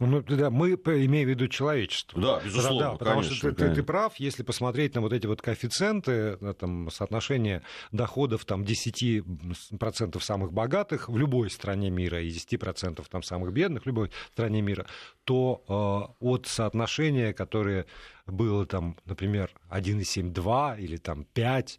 [0.00, 2.20] Ну, да, мы имеем в виду человечество.
[2.20, 5.26] Да, безусловно, да, потому конечно, что ты, ты, ты прав, если посмотреть на вот эти
[5.26, 13.04] вот коэффициенты, там, соотношение доходов там, 10% самых богатых в любой стране мира и 10%
[13.08, 14.86] там, самых бедных в любой стране мира,
[15.22, 17.86] то э, от соотношения, которое
[18.26, 21.78] было, там, например, 1,7-2 или там, 5,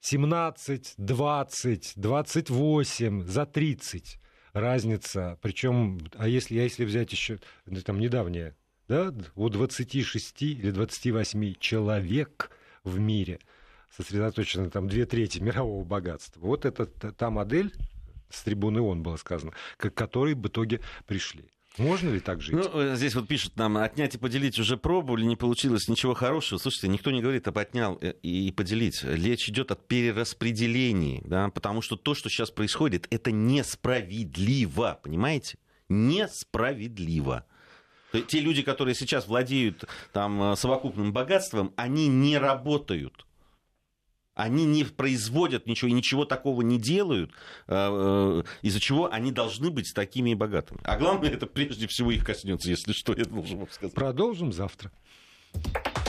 [0.00, 4.18] 17, 20, 28, за 30
[4.54, 5.38] разница.
[5.42, 8.54] Причем, а если, а если взять еще ну, там недавнее,
[8.88, 12.50] да, у 26 или 28 человек
[12.82, 13.40] в мире
[13.96, 16.40] сосредоточено там две трети мирового богатства.
[16.40, 17.72] Вот это та модель,
[18.30, 21.44] с трибуны ООН было сказано, к которой в итоге пришли.
[21.76, 22.54] Можно ли так жить?
[22.54, 26.58] Ну, э, здесь вот пишут нам, отнять и поделить уже пробовали, не получилось ничего хорошего.
[26.58, 29.02] Слушайте, никто не говорит об отнял э, и поделить.
[29.02, 35.58] Речь идет о перераспределении, да, потому что то, что сейчас происходит, это несправедливо, понимаете?
[35.88, 37.44] Несправедливо.
[38.28, 43.26] Те люди, которые сейчас владеют там, э, совокупным богатством, они не работают.
[44.34, 47.30] Они не производят ничего и ничего такого не делают,
[47.68, 50.80] э, из-за чего они должны быть такими и богатыми.
[50.84, 53.94] А главное, это прежде всего их коснется, если что, я должен вам сказать.
[53.94, 54.90] Продолжим завтра.